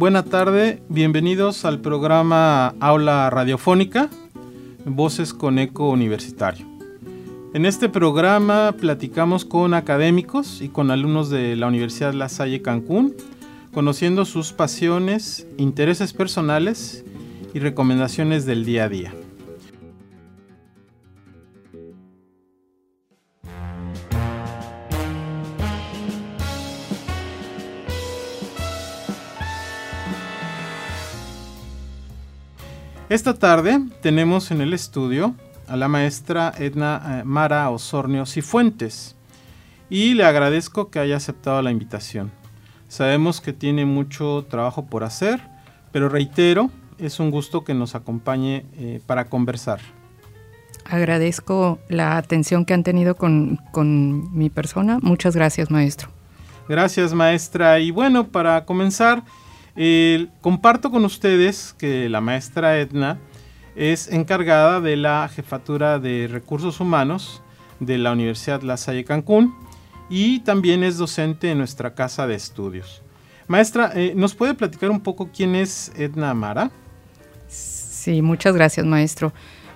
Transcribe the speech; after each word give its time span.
buena 0.00 0.22
tarde, 0.22 0.82
bienvenidos 0.88 1.66
al 1.66 1.80
programa 1.80 2.74
Aula 2.80 3.28
Radiofónica, 3.28 4.08
Voces 4.86 5.34
con 5.34 5.58
Eco 5.58 5.90
Universitario. 5.90 6.64
En 7.52 7.66
este 7.66 7.90
programa 7.90 8.72
platicamos 8.80 9.44
con 9.44 9.74
académicos 9.74 10.62
y 10.62 10.70
con 10.70 10.90
alumnos 10.90 11.28
de 11.28 11.54
la 11.54 11.66
Universidad 11.66 12.14
La 12.14 12.30
Salle 12.30 12.62
Cancún, 12.62 13.14
conociendo 13.74 14.24
sus 14.24 14.54
pasiones, 14.54 15.46
intereses 15.58 16.14
personales 16.14 17.04
y 17.52 17.58
recomendaciones 17.58 18.46
del 18.46 18.64
día 18.64 18.84
a 18.84 18.88
día. 18.88 19.12
Esta 33.10 33.34
tarde 33.34 33.80
tenemos 34.02 34.52
en 34.52 34.60
el 34.60 34.72
estudio 34.72 35.34
a 35.66 35.76
la 35.76 35.88
maestra 35.88 36.52
Edna 36.56 37.02
eh, 37.18 37.24
Mara 37.24 37.68
Osornio 37.68 38.24
Cifuentes 38.24 39.16
y 39.88 40.14
le 40.14 40.22
agradezco 40.22 40.90
que 40.90 41.00
haya 41.00 41.16
aceptado 41.16 41.60
la 41.60 41.72
invitación. 41.72 42.30
Sabemos 42.86 43.40
que 43.40 43.52
tiene 43.52 43.84
mucho 43.84 44.46
trabajo 44.48 44.86
por 44.86 45.02
hacer, 45.02 45.40
pero 45.90 46.08
reitero, 46.08 46.70
es 46.98 47.18
un 47.18 47.32
gusto 47.32 47.64
que 47.64 47.74
nos 47.74 47.96
acompañe 47.96 48.64
eh, 48.74 49.00
para 49.04 49.24
conversar. 49.24 49.80
Agradezco 50.84 51.80
la 51.88 52.16
atención 52.16 52.64
que 52.64 52.74
han 52.74 52.84
tenido 52.84 53.16
con, 53.16 53.58
con 53.72 54.32
mi 54.38 54.50
persona. 54.50 55.00
Muchas 55.02 55.34
gracias, 55.34 55.68
maestro. 55.68 56.10
Gracias, 56.68 57.12
maestra. 57.12 57.80
Y 57.80 57.90
bueno, 57.90 58.28
para 58.28 58.64
comenzar, 58.64 59.24
comparto 60.40 60.90
con 60.90 61.04
ustedes 61.04 61.74
que 61.78 62.08
la 62.08 62.20
maestra 62.20 62.78
Edna 62.78 63.18
es 63.76 64.08
encargada 64.08 64.80
de 64.80 64.96
la 64.96 65.28
jefatura 65.32 65.98
de 65.98 66.28
recursos 66.30 66.80
humanos 66.80 67.42
de 67.78 67.98
la 67.98 68.12
Universidad 68.12 68.62
La 68.62 68.76
Salle 68.76 69.04
Cancún 69.04 69.54
y 70.08 70.40
también 70.40 70.82
es 70.84 70.98
docente 70.98 71.50
en 71.50 71.58
nuestra 71.58 71.94
casa 71.94 72.26
de 72.26 72.34
estudios. 72.34 73.02
Maestra, 73.48 73.92
eh, 73.94 74.12
¿nos 74.14 74.34
puede 74.34 74.54
platicar 74.54 74.90
un 74.90 75.00
poco 75.00 75.30
quién 75.34 75.54
es 75.54 75.92
Edna 75.96 76.34
Mara? 76.34 76.70
Sí, 77.48 78.22
muchas 78.22 78.54
gracias, 78.54 78.86
maestro. 78.86 79.32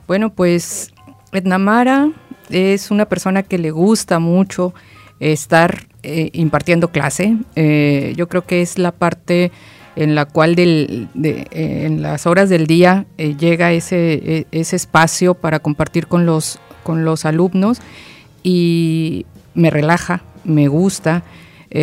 Bueno, 0.06 0.32
pues 0.32 0.92
Edna 1.32 1.58
Mara 1.58 2.10
es 2.50 2.90
una 2.90 3.06
persona 3.06 3.42
que 3.42 3.58
le 3.58 3.70
gusta 3.70 4.18
mucho 4.18 4.74
estar 5.18 5.86
eh, 6.02 6.30
impartiendo 6.32 6.90
clase. 6.90 7.36
Eh, 7.56 8.12
yo 8.16 8.28
creo 8.28 8.44
que 8.44 8.60
es 8.60 8.78
la 8.78 8.92
parte 8.92 9.50
en 9.96 10.14
la 10.14 10.24
cual 10.24 10.54
del, 10.54 11.08
de, 11.14 11.46
eh, 11.50 11.84
en 11.86 12.02
las 12.02 12.26
horas 12.26 12.48
del 12.48 12.66
día 12.66 13.06
eh, 13.18 13.36
llega 13.36 13.72
ese, 13.72 14.14
e, 14.14 14.46
ese 14.50 14.76
espacio 14.76 15.34
para 15.34 15.60
compartir 15.60 16.06
con 16.06 16.26
los, 16.26 16.58
con 16.82 17.04
los 17.04 17.24
alumnos 17.24 17.80
y 18.42 19.26
me 19.54 19.70
relaja, 19.70 20.22
me 20.44 20.68
gusta. 20.68 21.22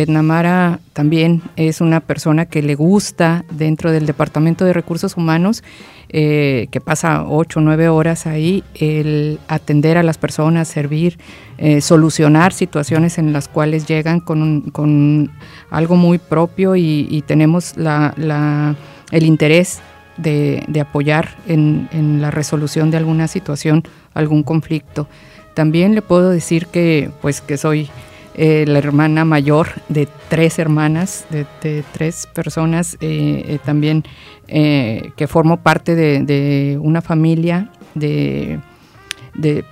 Namara 0.08 0.80
también 0.94 1.42
es 1.56 1.82
una 1.82 2.00
persona 2.00 2.46
que 2.46 2.62
le 2.62 2.74
gusta 2.74 3.44
dentro 3.50 3.92
del 3.92 4.06
Departamento 4.06 4.64
de 4.64 4.72
Recursos 4.72 5.18
Humanos, 5.18 5.62
eh, 6.08 6.68
que 6.70 6.80
pasa 6.80 7.24
ocho 7.28 7.60
o 7.60 7.62
nueve 7.62 7.90
horas 7.90 8.26
ahí, 8.26 8.64
el 8.74 9.38
atender 9.48 9.98
a 9.98 10.02
las 10.02 10.16
personas, 10.16 10.68
servir, 10.68 11.18
eh, 11.58 11.82
solucionar 11.82 12.54
situaciones 12.54 13.18
en 13.18 13.34
las 13.34 13.48
cuales 13.48 13.86
llegan 13.86 14.20
con, 14.20 14.70
con 14.72 15.30
algo 15.70 15.96
muy 15.96 16.16
propio 16.16 16.74
y, 16.74 17.22
tenemos 17.26 17.76
la, 17.76 18.74
el 19.10 19.26
interés 19.26 19.80
de, 20.16 20.64
de 20.68 20.80
apoyar 20.80 21.36
en, 21.46 21.88
en, 21.92 22.22
la 22.22 22.30
resolución 22.30 22.90
de 22.90 22.96
alguna 22.96 23.28
situación, 23.28 23.82
algún 24.14 24.42
conflicto. 24.42 25.06
También 25.54 25.94
le 25.94 26.00
puedo 26.00 26.30
decir 26.30 26.66
que, 26.66 27.10
pues, 27.20 27.42
que 27.42 27.58
soy 27.58 27.90
eh, 28.34 28.64
la 28.66 28.78
hermana 28.78 29.26
mayor 29.26 29.68
de 29.90 30.08
tres 30.30 30.58
hermanas, 30.58 31.26
de, 31.28 31.44
tres 31.92 32.26
personas, 32.32 32.96
eh, 33.02 33.44
eh, 33.46 33.58
también 33.62 34.04
que 34.48 35.26
formo 35.28 35.58
parte 35.58 35.94
de, 35.94 36.78
una 36.80 37.00
familia 37.00 37.70
de, 37.94 38.58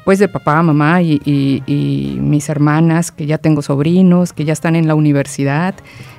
pues 0.04 0.18
de 0.18 0.28
papá, 0.28 0.62
mamá 0.62 1.02
y, 1.02 2.18
mis 2.20 2.48
hermanas, 2.48 3.12
que 3.12 3.26
ya 3.26 3.38
tengo 3.38 3.60
sobrinos, 3.60 4.32
que 4.32 4.44
ya 4.44 4.54
están 4.54 4.76
en 4.76 4.88
la 4.88 4.94
universidad. 4.94 5.74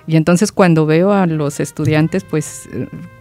Y 0.06 0.16
entonces 0.16 0.52
cuando 0.52 0.86
veo 0.86 1.12
a 1.12 1.26
los 1.26 1.60
estudiantes, 1.60 2.24
pues 2.24 2.70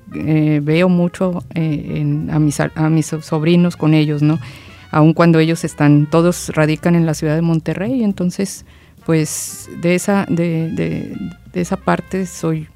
veo 0.08 0.88
mucho 0.90 1.42
a, 1.54 2.38
mis, 2.38 2.60
a 2.60 2.90
mis 2.90 3.06
sobrinos 3.06 3.76
con 3.76 3.94
ellos, 3.94 4.22
¿no? 4.22 4.38
Aun 4.90 5.14
cuando 5.14 5.38
ellos 5.38 5.64
están, 5.64 6.06
todos 6.10 6.50
radican 6.54 6.96
en 6.96 7.06
la 7.06 7.14
ciudad 7.14 7.34
de 7.34 7.42
Monterrey, 7.42 8.02
entonces 8.02 8.66
pues 9.10 9.68
de 9.78 9.96
esa, 9.96 10.24
de, 10.28 10.70
de, 10.70 11.60
esa 11.60 11.76
parte 11.76 12.26
soy, 12.26 12.68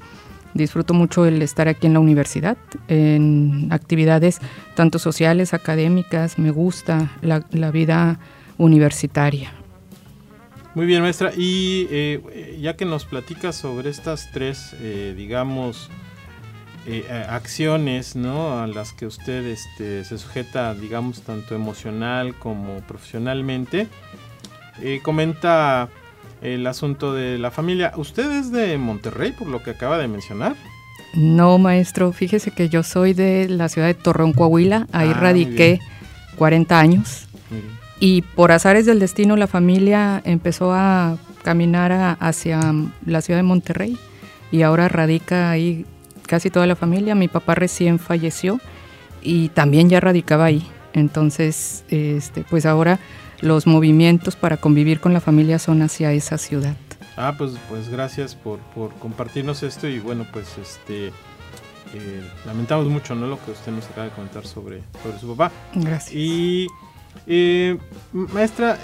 disfruto 0.53 0.93
mucho 0.93 1.27
el 1.27 1.41
estar 1.43 1.69
aquí 1.69 1.87
en 1.87 1.93
la 1.93 2.01
universidad, 2.01 2.57
en 2.89 3.69
actividades 3.71 4.41
tanto 4.75 4.99
sociales, 4.99 5.55
académicas, 5.55 6.37
me 6.41 6.51
gusta 6.51 7.13
la, 7.23 7.39
vida 7.71 8.19
universitaria. 8.59 9.53
Muy 10.75 10.87
bien, 10.87 11.03
maestra. 11.03 11.31
Y 11.37 11.87
eh, 11.93 12.59
ya 12.61 12.75
que 12.75 12.85
nos 12.85 13.05
platica 13.05 13.53
sobre 13.53 13.91
estas 13.91 14.33
tres, 14.33 14.75
eh, 14.81 15.15
digamos, 15.17 15.89
eh, 16.89 17.07
acciones, 17.29 18.17
¿no? 18.17 18.61
A 18.61 18.67
las 18.67 18.93
que 18.93 19.07
usted 19.07 19.47
este, 19.47 20.03
se 20.03 20.19
sujeta, 20.19 20.75
digamos, 20.75 21.23
tanto 21.23 21.55
emocional 21.55 22.35
como 22.35 22.79
profesionalmente, 22.81 23.87
comenta 25.05 25.89
el 26.45 26.67
asunto 26.67 27.15
de 27.15 27.39
la 27.39 27.51
familia. 27.51 27.93
¿Usted 27.97 28.31
es 28.31 28.53
de 28.53 28.77
Monterrey, 28.79 29.33
por 29.33 29.49
lo 29.49 29.63
que 29.63 29.71
acaba 29.71 29.99
de 29.99 30.07
mencionar? 30.07 30.55
No, 31.15 31.59
maestro, 31.59 32.13
fíjese 32.13 32.51
que 32.51 32.69
yo 32.69 32.83
soy 32.83 33.15
de 33.15 33.49
la 33.49 33.69
ciudad 33.69 33.89
de 33.89 33.95
Torreón, 33.95 34.33
Coahuila, 34.33 34.87
ahí 34.93 35.11
ah, 35.15 35.19
radiqué 35.19 35.81
40 36.37 36.79
años. 36.79 37.27
Y 37.99 38.23
por 38.23 38.53
azares 38.53 38.85
del 38.85 38.99
destino 38.99 39.37
la 39.37 39.47
familia 39.47 40.21
empezó 40.25 40.73
a 40.75 41.17
caminar 41.43 42.17
hacia 42.21 42.61
la 43.07 43.23
ciudad 43.23 43.39
de 43.39 43.45
Monterrey 43.45 43.97
y 44.51 44.63
ahora 44.63 44.89
radica 44.89 45.51
ahí 45.51 45.87
casi 46.27 46.51
toda 46.51 46.67
la 46.67 46.77
familia. 46.77 47.15
Mi 47.15 47.29
papá 47.29 47.55
recién 47.55 47.99
falleció 47.99 48.61
y 49.23 49.49
también 49.51 49.89
ya 49.89 50.01
radicaba 50.01 50.47
ahí. 50.47 50.67
Entonces, 50.93 51.85
este, 51.89 52.45
pues 52.51 52.67
ahora 52.67 52.99
los 53.41 53.67
movimientos 53.67 54.37
para 54.37 54.57
convivir 54.57 55.01
con 55.01 55.13
la 55.13 55.21
familia 55.21 55.59
son 55.59 55.83
hacia 55.83 56.13
esa 56.13 56.39
ciudad. 56.39 56.77
Ah, 57.17 57.35
pues, 57.37 57.53
pues 57.69 57.89
gracias 57.89 58.35
por, 58.35 58.59
compartirnos 58.99 59.63
esto 59.63 59.87
y 59.87 60.01
bueno, 60.01 60.27
pues 60.33 60.59
este 60.59 61.09
eh, 61.09 62.31
lamentamos 62.45 62.87
mucho 62.87 63.15
¿no? 63.15 63.27
lo 63.27 63.43
que 63.45 63.53
usted 63.53 63.71
nos 63.71 63.85
acaba 63.87 64.07
de 64.07 64.13
comentar 64.13 64.47
sobre, 64.47 64.83
sobre 65.03 65.19
su 65.19 65.37
papá. 65.37 65.53
Gracias. 65.75 66.13
Y 66.15 66.67
eh, 67.27 67.79
maestra, 68.13 68.79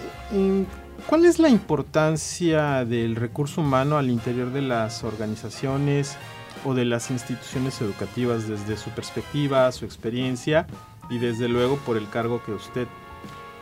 ¿cuál 1.06 1.24
es 1.24 1.38
la 1.40 1.48
importancia 1.48 2.84
del 2.84 3.16
recurso 3.16 3.62
humano 3.62 3.98
al 3.98 4.10
interior 4.10 4.52
de 4.52 4.62
las 4.62 5.02
organizaciones 5.02 6.16
o 6.64 6.74
de 6.74 6.84
las 6.84 7.10
instituciones 7.10 7.80
educativas 7.80 8.46
desde 8.46 8.76
su 8.76 8.90
perspectiva, 8.90 9.70
su 9.72 9.84
experiencia 9.84 10.66
y 11.08 11.18
desde 11.18 11.48
luego 11.48 11.76
por 11.78 11.96
el 11.96 12.08
cargo 12.08 12.42
que 12.44 12.52
usted 12.52 12.86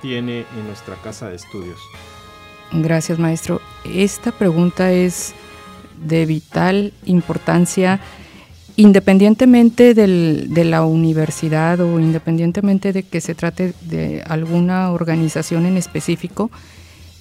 tiene 0.00 0.46
en 0.56 0.66
nuestra 0.66 0.94
casa 0.96 1.28
de 1.28 1.36
estudios? 1.36 1.78
Gracias, 2.72 3.18
maestro. 3.18 3.60
Esta 3.84 4.32
pregunta 4.32 4.92
es 4.92 5.34
de 6.04 6.26
vital 6.26 6.92
importancia 7.04 8.00
independientemente 8.78 9.92
de 9.92 10.64
la 10.64 10.84
universidad 10.84 11.80
o 11.80 11.98
independientemente 11.98 12.92
de 12.92 13.02
que 13.02 13.20
se 13.20 13.34
trate 13.34 13.74
de 13.80 14.22
alguna 14.24 14.92
organización 14.92 15.66
en 15.66 15.76
específico, 15.76 16.48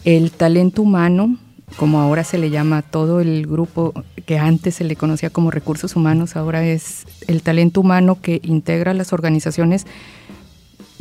el 0.04 0.30
talento 0.30 0.84
humano, 0.84 1.36
como 1.76 2.00
ahora 2.00 2.24
se 2.24 2.38
le 2.38 2.52
llama 2.52 2.78
a 2.78 2.82
todo 2.84 3.22
el 3.22 3.48
grupo 3.48 3.92
que 4.28 4.38
antes 4.38 4.76
se 4.76 4.84
le 4.84 4.96
conocía 4.96 5.32
como 5.32 5.50
recursos 5.50 5.96
humanos, 5.96 6.36
ahora 6.36 6.64
es 6.64 7.06
el 7.26 7.42
talento 7.42 7.82
humano 7.82 8.22
que 8.22 8.40
integra 8.44 8.94
las 8.94 9.12
organizaciones, 9.12 9.88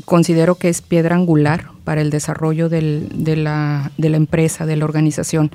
considero 0.04 0.56
que 0.56 0.68
es 0.68 0.82
piedra 0.82 1.16
angular 1.16 1.70
para 1.84 2.00
el 2.00 2.10
desarrollo 2.10 2.68
de, 2.68 2.80
la, 3.36 3.90
empresa, 3.98 4.66
de 4.66 4.76
la 4.76 4.84
organización, 4.84 5.50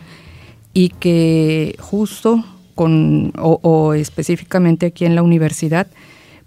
y 0.74 0.90
que 0.90 1.76
justo 1.80 2.44
con, 2.76 3.34
o, 3.38 3.94
específicamente 3.94 4.88
aquí 4.88 5.06
en 5.06 5.16
la 5.16 5.24
universidad, 5.24 5.88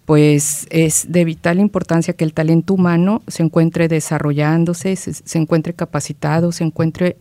pues 0.06 0.66
es 0.70 1.06
de 1.08 1.24
vital 1.24 1.60
importancia 1.60 2.14
que 2.14 2.24
el 2.24 2.34
talento 2.34 2.74
humano 2.74 3.22
se 3.28 3.42
encuentre 3.42 3.88
desarrollándose, 3.88 4.96
se, 4.96 5.38
encuentre 5.38 5.72
capacitado, 5.72 6.52
se 6.52 6.64
encuentre 6.64 7.16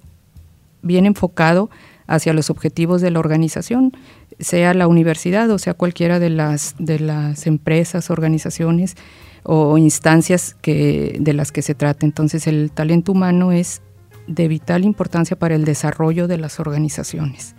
bien 0.81 1.05
enfocado 1.05 1.69
hacia 2.07 2.33
los 2.33 2.49
objetivos 2.49 3.01
de 3.01 3.11
la 3.11 3.19
organización. 3.19 3.93
sea 4.39 4.73
la 4.73 4.87
universidad 4.87 5.49
o 5.51 5.59
sea 5.59 5.73
cualquiera 5.73 6.19
de 6.19 6.29
las, 6.29 6.75
de 6.77 6.99
las 6.99 7.47
empresas, 7.47 8.09
organizaciones 8.09 8.95
o 9.43 9.77
instancias 9.77 10.55
que, 10.61 11.17
de 11.19 11.33
las 11.33 11.51
que 11.51 11.61
se 11.61 11.75
trate. 11.75 12.05
Entonces 12.05 12.47
el 12.47 12.71
talento 12.71 13.11
humano 13.11 13.51
es 13.51 13.81
de 14.27 14.47
vital 14.47 14.85
importancia 14.85 15.37
para 15.37 15.55
el 15.55 15.65
desarrollo 15.65 16.27
de 16.27 16.37
las 16.37 16.59
organizaciones. 16.59 17.55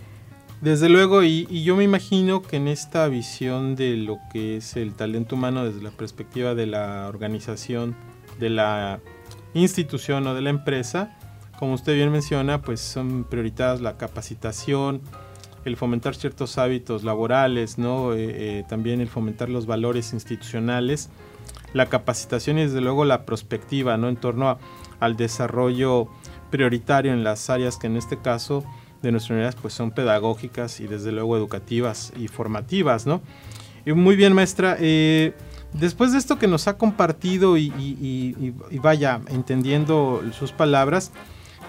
Desde 0.61 0.89
luego, 0.89 1.21
y, 1.23 1.47
y, 1.49 1.63
yo 1.63 1.75
me 1.75 1.83
imagino 1.83 2.41
que 2.41 2.57
en 2.57 2.67
esta 2.67 3.07
visión 3.07 3.75
de 3.75 3.97
lo 3.97 4.17
que 4.31 4.57
es 4.57 4.75
el 4.77 4.93
talento 4.93 5.35
humano 5.35 5.65
desde 5.65 5.81
la 5.81 5.91
perspectiva 5.91 6.55
de 6.55 6.65
la 6.65 7.07
organización, 7.07 7.95
de 8.39 8.49
la 8.49 8.99
institución 9.53 10.25
o 10.25 10.33
de 10.33 10.41
la 10.41 10.49
empresa, 10.49 11.15
como 11.59 11.73
usted 11.73 11.93
bien 11.95 12.11
menciona, 12.11 12.61
pues 12.61 12.79
son 12.81 13.25
prioritarias 13.25 13.81
la 13.81 13.97
capacitación, 13.97 15.01
el 15.65 15.77
fomentar 15.77 16.15
ciertos 16.15 16.57
hábitos 16.59 17.03
laborales, 17.03 17.77
¿no? 17.79 18.13
Eh, 18.13 18.17
eh, 18.59 18.63
también 18.69 19.01
el 19.01 19.09
fomentar 19.09 19.49
los 19.49 19.65
valores 19.65 20.13
institucionales, 20.13 21.09
la 21.73 21.87
capacitación 21.87 22.59
y 22.59 22.63
desde 22.63 22.81
luego 22.81 23.03
la 23.03 23.25
prospectiva 23.25 23.97
¿no? 23.97 24.07
en 24.07 24.15
torno 24.15 24.57
al 24.99 25.17
desarrollo 25.17 26.07
prioritario 26.49 27.11
en 27.11 27.23
las 27.23 27.49
áreas 27.49 27.77
que 27.77 27.87
en 27.87 27.97
este 27.97 28.17
caso 28.17 28.63
de 29.01 29.11
nuestras 29.11 29.31
unidades 29.31 29.55
pues 29.55 29.73
son 29.73 29.91
pedagógicas 29.91 30.79
y 30.79 30.87
desde 30.87 31.11
luego 31.11 31.35
educativas 31.35 32.13
y 32.15 32.27
formativas. 32.27 33.05
¿no? 33.05 33.21
Y 33.85 33.91
muy 33.91 34.15
bien 34.15 34.33
maestra, 34.33 34.77
eh, 34.79 35.33
después 35.73 36.13
de 36.13 36.19
esto 36.19 36.39
que 36.39 36.47
nos 36.47 36.67
ha 36.67 36.77
compartido 36.77 37.57
y, 37.57 37.73
y 37.75 38.79
vaya 38.79 39.19
entendiendo 39.27 40.23
sus 40.31 40.51
palabras, 40.51 41.11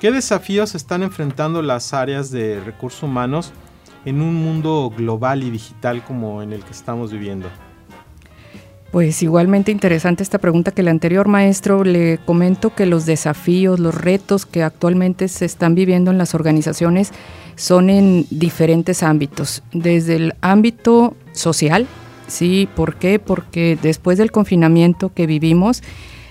¿qué 0.00 0.12
desafíos 0.12 0.74
están 0.74 1.02
enfrentando 1.02 1.62
las 1.62 1.94
áreas 1.94 2.30
de 2.30 2.60
recursos 2.60 3.02
humanos? 3.02 3.52
En 4.06 4.22
un 4.22 4.34
mundo 4.34 4.90
global 4.96 5.42
y 5.42 5.50
digital 5.50 6.02
como 6.02 6.42
en 6.42 6.54
el 6.54 6.64
que 6.64 6.70
estamos 6.70 7.12
viviendo? 7.12 7.48
Pues 8.92 9.22
igualmente 9.22 9.72
interesante 9.72 10.22
esta 10.22 10.38
pregunta 10.38 10.70
que 10.70 10.80
el 10.80 10.88
anterior 10.88 11.28
maestro 11.28 11.84
le 11.84 12.18
comento 12.24 12.74
que 12.74 12.86
los 12.86 13.04
desafíos, 13.04 13.78
los 13.78 13.94
retos 13.94 14.46
que 14.46 14.62
actualmente 14.62 15.28
se 15.28 15.44
están 15.44 15.74
viviendo 15.74 16.10
en 16.10 16.18
las 16.18 16.34
organizaciones 16.34 17.12
son 17.56 17.90
en 17.90 18.26
diferentes 18.30 19.02
ámbitos, 19.02 19.62
desde 19.72 20.16
el 20.16 20.34
ámbito 20.40 21.14
social, 21.32 21.86
¿sí? 22.28 22.68
¿Por 22.74 22.94
qué? 22.96 23.18
Porque 23.18 23.76
después 23.82 24.18
del 24.18 24.30
confinamiento 24.30 25.12
que 25.12 25.26
vivimos, 25.26 25.82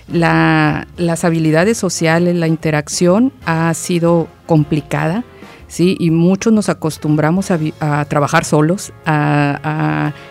las 0.08 1.24
habilidades 1.24 1.76
sociales, 1.76 2.34
la 2.36 2.46
interacción 2.46 3.32
ha 3.44 3.72
sido 3.74 4.28
complicada 4.46 5.24
¿sí? 5.68 5.96
Y 5.98 6.10
muchos 6.10 6.52
nos 6.52 6.68
acostumbramos 6.68 7.50
a, 7.50 8.04
trabajar 8.06 8.44
solos. 8.44 8.92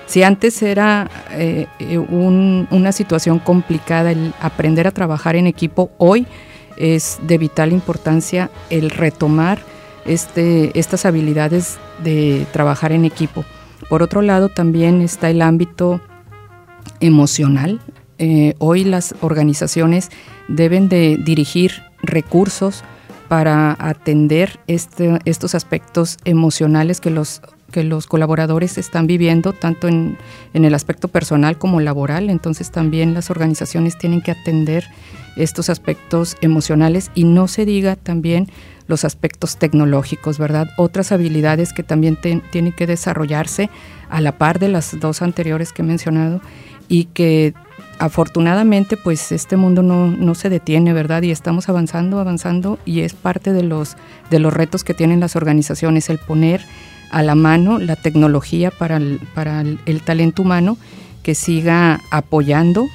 si 0.05 0.23
antes 0.23 0.61
era 0.61 1.09
eh, 1.31 1.67
eh, 1.79 1.97
una 1.97 2.91
situación 2.91 3.39
complicada 3.39 4.11
el 4.11 4.33
aprender 4.41 4.87
a 4.87 4.91
trabajar 4.91 5.35
en 5.35 5.47
equipo, 5.47 5.91
hoy 5.97 6.27
es 6.77 7.19
de 7.23 7.37
vital 7.37 7.71
importancia 7.71 8.49
el 8.69 8.89
retomar 8.89 9.59
este, 10.05 10.77
estas 10.77 11.05
habilidades 11.05 11.77
de 12.03 12.45
trabajar 12.51 12.91
en 12.91 13.05
equipo. 13.05 13.45
Por 13.89 14.03
otro 14.03 14.21
lado, 14.21 14.49
también 14.49 15.01
está 15.01 15.29
el 15.29 15.41
ámbito 15.41 16.01
emocional. 16.99 17.79
Eh, 18.17 18.53
hoy 18.59 18.83
las 18.83 19.15
organizaciones 19.21 20.09
deben 20.47 20.89
de 20.89 21.17
dirigir 21.23 21.83
recursos, 22.01 22.83
para 23.27 23.75
atender 23.79 24.59
este, 24.67 25.19
estos 25.25 25.55
aspectos 25.55 26.17
emocionales 26.25 27.01
que 27.01 27.09
los, 27.09 27.41
que 27.71 27.83
los 27.83 28.07
colaboradores 28.07 28.77
están 28.77 29.07
viviendo, 29.07 29.53
tanto 29.53 29.87
en, 29.87 30.17
el 30.53 30.73
aspecto 30.73 31.07
personal 31.07 31.57
como 31.57 31.81
laboral. 31.81 32.29
Entonces 32.29 32.71
también 32.71 33.13
las 33.13 33.29
organizaciones 33.29 33.97
tienen 33.97 34.21
que 34.21 34.31
atender 34.31 34.85
estos 35.35 35.69
aspectos 35.69 36.37
emocionales 36.41 37.11
y 37.15 37.25
no 37.25 37.47
se 37.47 37.65
diga 37.65 37.95
también 37.95 38.47
los 38.87 39.03
aspectos 39.03 39.57
tecnológicos, 39.57 40.37
¿verdad? 40.37 40.69
Otras 40.77 41.11
habilidades 41.11 41.73
que 41.73 41.83
también 41.83 42.17
tienen 42.17 42.71
que 42.71 42.87
desarrollarse 42.87 43.69
a 44.09 44.21
la 44.21 44.37
par 44.37 44.59
de 44.59 44.69
las 44.69 44.99
dos 44.99 45.23
anteriores 45.23 45.73
que 45.73 45.81
he 45.81 45.85
mencionado 45.85 46.39
y 46.87 47.05
que 47.05 47.53
afortunadamente 47.99 48.97
pues 48.97 49.31
este 49.31 49.57
mundo 49.57 49.81
no, 49.83 50.35
se 50.35 50.49
detiene, 50.49 50.93
¿verdad? 50.93 51.23
Y 51.23 51.31
estamos 51.31 51.69
avanzando, 51.69 52.19
avanzando 52.19 52.79
y 52.85 53.01
es 53.01 53.13
parte 53.13 53.53
de 53.53 53.63
los, 53.63 53.95
de 54.29 54.39
los 54.39 54.53
retos 54.53 54.83
que 54.83 54.93
tienen 54.93 55.19
las 55.19 55.35
organizaciones, 55.35 56.09
el 56.09 56.17
poner 56.17 56.61
a 57.11 57.21
la 57.23 57.35
mano 57.35 57.79
la 57.79 57.95
tecnología 57.95 58.71
para 58.71 58.97
el, 58.97 59.19
para 59.33 59.61
el, 59.61 60.01
talento 60.01 60.41
humano 60.41 60.77
que 61.23 61.35
siga 61.35 62.01
apoyando 62.11 62.87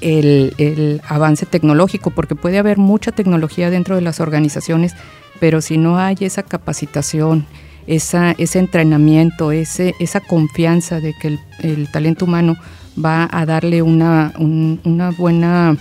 el, 0.00 0.54
el, 0.58 1.02
avance 1.08 1.44
tecnológico, 1.44 2.10
porque 2.10 2.34
puede 2.34 2.58
haber 2.58 2.78
mucha 2.78 3.12
tecnología 3.12 3.70
dentro 3.70 3.96
de 3.96 4.00
las 4.00 4.20
organizaciones, 4.20 4.94
pero 5.40 5.60
si 5.60 5.76
no 5.76 5.98
hay 5.98 6.16
esa 6.20 6.42
capacitación, 6.42 7.46
esa, 7.86 8.32
ese 8.32 8.58
entrenamiento, 8.58 9.52
ese, 9.52 9.94
esa 9.98 10.20
confianza 10.20 11.00
de 11.00 11.14
que 11.20 11.38
el 11.60 11.90
talento 11.90 12.24
humano 12.24 12.56
va 13.04 13.28
a 13.30 13.46
darle 13.46 13.82
una, 13.82 14.32
una 14.38 15.10
buena 15.10 15.76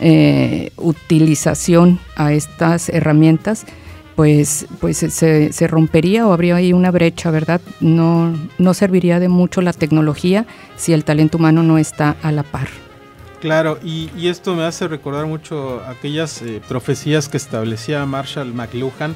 eh, 0.00 0.70
utilización 0.76 1.98
a 2.14 2.32
estas 2.32 2.88
herramientas, 2.88 3.66
pues, 4.14 4.66
pues 4.80 4.98
se, 4.98 5.66
rompería 5.68 6.26
o 6.26 6.32
habría 6.32 6.56
ahí 6.56 6.72
una 6.72 6.90
brecha, 6.90 7.30
¿verdad? 7.30 7.60
No, 7.80 8.32
no 8.58 8.74
serviría 8.74 9.20
de 9.20 9.28
mucho 9.28 9.60
la 9.60 9.72
tecnología 9.72 10.46
si 10.76 10.92
el 10.92 11.04
talento 11.04 11.38
humano 11.38 11.62
no 11.62 11.78
está 11.78 12.16
a 12.22 12.32
la 12.32 12.42
par. 12.42 12.68
Claro, 13.40 13.78
y, 13.82 14.10
y 14.16 14.28
esto 14.28 14.54
me 14.56 14.64
hace 14.64 14.88
recordar 14.88 15.26
mucho 15.26 15.82
aquellas 15.86 16.42
eh, 16.42 16.60
profecías 16.68 17.28
que 17.28 17.36
establecía 17.36 18.04
Marshall 18.06 18.52
McLuhan 18.52 19.14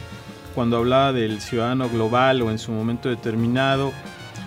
cuando 0.54 0.76
hablaba 0.76 1.12
del 1.12 1.40
ciudadano 1.40 1.88
global 1.88 2.42
o 2.42 2.50
en 2.50 2.58
su 2.58 2.72
momento 2.72 3.08
determinado. 3.08 3.92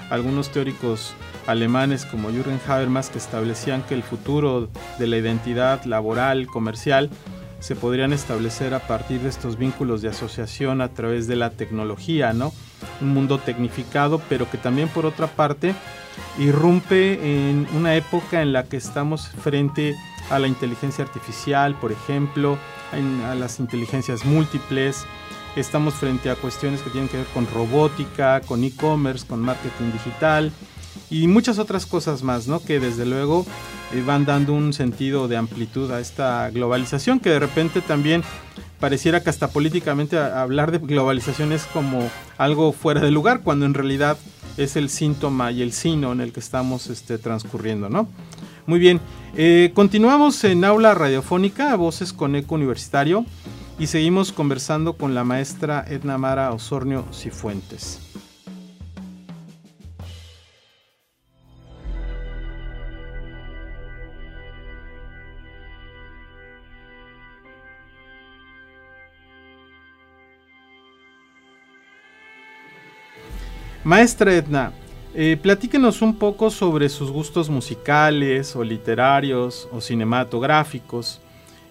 Algunos 0.10 0.52
teóricos 0.52 1.14
alemanes 1.48 2.06
como 2.06 2.32
Jürgen 2.32 2.60
Habermas 2.68 3.10
que 3.10 3.18
establecían 3.18 3.84
que 3.84 3.94
el 3.94 4.04
futuro 4.04 4.70
de 5.00 5.08
la 5.08 5.18
identidad 5.18 5.84
laboral, 5.86 6.48
comercial, 6.48 7.10
se 7.60 7.76
podrían 7.76 8.14
establecer 8.14 8.74
a 8.74 8.80
partir 8.80 9.22
de 9.22 9.30
estos 9.30 9.58
vínculos 9.58 10.02
de 10.02 10.10
asociación 10.10 10.82
a 10.82 10.90
través 10.90 11.28
de 11.28 11.36
la 11.36 11.50
tecnología, 11.50 12.34
¿no? 12.34 12.54
Un 13.02 13.14
mundo 13.14 13.40
tecnificado, 13.40 14.22
pero 14.30 14.50
que 14.50 14.58
también 14.58 14.88
por 14.90 15.06
otra 15.06 15.28
parte 15.28 15.74
irrumpe 16.38 17.14
en 17.50 17.68
una 17.76 17.96
época 17.96 18.42
en 18.42 18.54
la 18.54 18.64
que 18.64 18.78
estamos 18.78 19.30
frente 19.30 19.96
a 20.30 20.40
la 20.40 20.48
inteligencia 20.48 21.04
artificial, 21.04 21.76
por 21.76 21.92
ejemplo, 21.92 22.58
a 23.28 23.36
las 23.36 23.60
inteligencias 23.60 24.26
múltiples, 24.26 25.06
estamos 25.56 25.96
frente 25.96 26.30
a 26.30 26.36
cuestiones 26.36 26.82
que 26.82 26.90
tienen 26.90 27.10
que 27.10 27.18
ver 27.18 27.28
con 27.28 27.48
robótica, 27.48 28.42
con 28.42 28.64
e-commerce, 28.64 29.26
con 29.26 29.42
marketing 29.42 29.92
digital, 29.92 30.52
y 31.10 31.28
muchas 31.28 31.60
otras 31.60 31.86
cosas 31.86 32.24
más, 32.24 32.48
¿no? 32.48 32.62
Que 32.62 32.80
desde 32.80 33.06
luego 33.06 33.46
eh, 33.94 34.04
van 34.06 34.26
dando 34.26 34.54
un 34.54 34.74
sentido 34.74 35.28
de 35.28 35.38
amplitud 35.38 35.92
a 35.92 36.00
esta 36.00 36.50
globalización 36.50 37.20
que 37.20 37.30
de 37.30 37.40
repente 37.40 37.82
también 37.82 38.24
pareciera 38.80 39.22
que 39.22 39.30
hasta 39.30 39.50
políticamente 39.50 40.18
hablar 40.18 40.72
de 40.72 40.80
globalización 40.80 41.52
es 41.52 41.66
como 41.66 42.10
algo 42.38 42.72
fuera 42.72 43.02
de 43.02 43.12
lugar 43.12 43.42
cuando 43.42 43.66
en 43.66 43.74
realidad 43.74 44.18
es 44.58 44.76
el 44.76 44.90
síntoma 44.90 45.52
y 45.52 45.62
el 45.62 45.74
sino 45.74 46.12
en 46.12 46.22
el 46.22 46.32
que 46.32 46.40
estamos 46.40 46.88
este, 46.88 47.18
transcurriendo, 47.18 47.90
¿no? 47.90 48.08
Muy 48.68 48.80
bien, 48.80 49.00
eh, 49.36 49.72
continuamos 49.74 50.44
en 50.44 50.64
aula 50.64 50.94
radiofónica, 50.94 51.76
voces 51.76 52.14
con 52.14 52.36
eco 52.36 52.56
universitario 52.56 53.26
y 53.78 53.88
seguimos 53.88 54.32
conversando 54.32 54.94
con 54.94 55.14
la 55.14 55.24
maestra 55.24 55.86
Edna 55.88 56.18
Mara 56.18 56.52
Osornio 56.52 57.06
Cifuentes. 57.14 58.05
Maestra 73.86 74.34
Edna, 74.34 74.72
eh, 75.14 75.38
platíquenos 75.40 76.02
un 76.02 76.16
poco 76.16 76.50
sobre 76.50 76.90
sus 76.90 77.12
gustos 77.12 77.52
musicales 77.52 78.56
o 78.56 78.64
literarios 78.64 79.70
o 79.72 79.80
cinematográficos. 79.80 81.22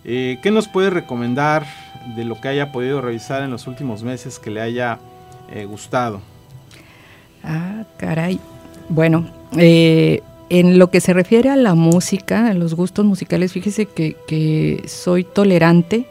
Eh, 0.04 0.38
¿Qué 0.40 0.52
nos 0.52 0.68
puede 0.68 0.90
recomendar 0.90 1.66
de 2.14 2.25
lo 2.25 2.40
que 2.40 2.47
haya 2.47 2.71
podido 2.71 3.00
revisar 3.00 3.42
en 3.42 3.50
los 3.50 3.66
últimos 3.66 4.04
meses 4.04 4.38
que 4.38 4.52
le 4.52 4.61
haya 4.61 5.00
eh, 5.52 5.64
gustado? 5.64 6.21
Ah, 7.42 7.83
caray. 7.97 8.38
Bueno, 8.88 9.28
en 9.56 10.78
lo 10.78 10.90
que 10.90 11.00
se 11.00 11.14
refiere 11.14 11.50
a 11.50 11.56
la 11.56 11.75
música, 11.75 12.47
a 12.47 12.54
los 12.54 12.75
gustos 12.75 13.04
musicales, 13.04 13.52
fíjese 13.52 13.87
que 13.87 14.85
soy 14.87 15.25
tolerante 15.25 16.06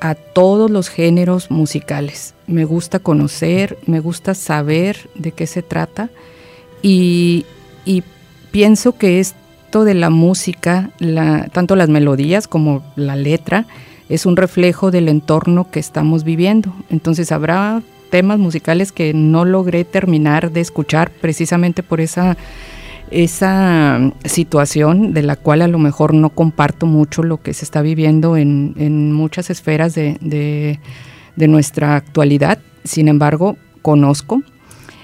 a 0.00 0.14
todos 0.14 0.70
los 0.70 0.88
géneros 0.88 1.50
musicales. 1.50 2.34
Me 2.46 2.64
gusta 2.64 2.98
conocer, 2.98 3.78
me 3.86 4.00
gusta 4.00 4.34
saber 4.34 5.10
de 5.14 5.32
qué 5.32 5.46
se 5.46 5.62
trata 5.62 6.10
Y, 6.82 7.44
pienso 8.50 8.96
que 8.96 9.20
esto 9.20 9.84
de 9.84 9.94
la 9.94 10.10
música, 10.10 10.90
tanto 11.52 11.76
las 11.76 11.88
melodías 11.88 12.48
como 12.48 12.82
la 12.96 13.14
letra, 13.14 13.66
es 14.08 14.24
un 14.24 14.36
reflejo 14.36 14.90
del 14.90 15.08
entorno 15.08 15.70
que 15.70 15.80
estamos 15.80 16.24
viviendo. 16.24 16.72
Entonces 16.88 17.30
habrá 17.30 17.82
temas 18.10 18.38
musicales 18.38 18.90
que 18.92 19.12
no 19.12 19.44
logré 19.44 19.84
terminar 19.84 20.50
de 20.50 20.60
escuchar 20.60 21.10
precisamente 21.10 21.82
por 21.82 22.00
esa 22.00 22.36
esa 23.10 24.12
situación 24.24 25.12
de 25.12 25.22
la 25.22 25.36
cual 25.36 25.62
a 25.62 25.68
lo 25.68 25.78
mejor 25.78 26.14
no 26.14 26.30
comparto 26.30 26.86
mucho 26.86 27.22
lo 27.22 27.40
que 27.42 27.54
se 27.54 27.64
está 27.64 27.82
viviendo 27.82 28.36
en, 28.36 29.12
muchas 29.12 29.50
esferas 29.50 29.94
de, 29.94 30.78
nuestra 31.36 31.96
actualidad. 31.96 32.58
Sin 32.84 33.08
embargo, 33.08 33.56
conozco. 33.82 34.42